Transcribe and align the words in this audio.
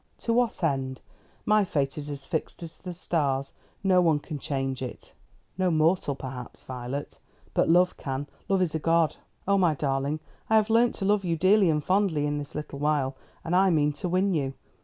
"To 0.21 0.33
what 0.33 0.63
end? 0.63 0.99
My 1.45 1.63
fate 1.63 1.95
is 1.95 2.09
as 2.09 2.25
fixed 2.25 2.63
as 2.63 2.79
the 2.79 2.91
stars. 2.91 3.53
No 3.83 4.01
one 4.01 4.17
can 4.17 4.39
change 4.39 4.81
it." 4.81 5.13
"No 5.59 5.69
mortal 5.69 6.15
perhaps, 6.15 6.63
Violet. 6.63 7.19
But 7.53 7.69
Love 7.69 7.97
can. 7.97 8.25
Love 8.49 8.63
is 8.63 8.73
a 8.73 8.79
god. 8.79 9.17
Oh, 9.47 9.59
my 9.59 9.75
darling, 9.75 10.19
I 10.49 10.55
have 10.55 10.71
learnt 10.71 10.95
to 10.95 11.05
love 11.05 11.23
you 11.23 11.37
dearly 11.37 11.69
and 11.69 11.83
fondly 11.83 12.25
in 12.25 12.39
this 12.39 12.55
little 12.55 12.79
while, 12.79 13.15
and 13.45 13.55
I 13.55 13.69
mean 13.69 13.93
to 13.93 14.09
win 14.09 14.33
you. 14.33 14.55